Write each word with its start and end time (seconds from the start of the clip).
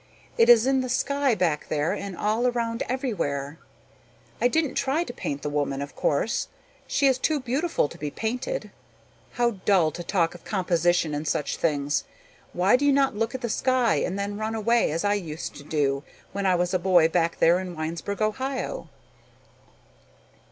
It 0.35 0.49
is 0.49 0.65
in 0.65 0.81
the 0.81 0.89
sky 0.89 1.35
back 1.35 1.67
there 1.67 1.93
and 1.93 2.17
all 2.17 2.47
around 2.47 2.81
everywhere. 2.89 3.59
I 4.41 4.47
didn't 4.47 4.73
try 4.73 5.03
to 5.03 5.13
paint 5.13 5.43
the 5.43 5.47
woman, 5.49 5.79
of 5.79 5.95
course. 5.95 6.47
She 6.87 7.05
is 7.05 7.19
too 7.19 7.39
beautiful 7.39 7.87
to 7.87 7.99
be 7.99 8.09
painted. 8.09 8.71
How 9.33 9.51
dull 9.63 9.91
to 9.91 10.01
talk 10.03 10.33
of 10.33 10.43
composition 10.43 11.13
and 11.13 11.27
such 11.27 11.55
things! 11.55 12.03
Why 12.51 12.77
do 12.77 12.83
you 12.83 12.91
not 12.91 13.15
look 13.15 13.35
at 13.35 13.41
the 13.41 13.47
sky 13.47 13.97
and 13.97 14.17
then 14.17 14.39
run 14.39 14.55
away 14.55 14.89
as 14.91 15.05
I 15.05 15.13
used 15.13 15.53
to 15.57 15.63
do 15.63 16.03
when 16.31 16.47
I 16.47 16.55
was 16.55 16.73
a 16.73 16.79
boy 16.79 17.07
back 17.07 17.37
there 17.37 17.59
in 17.59 17.75
Winesburg, 17.75 18.23
Ohio?" 18.23 18.89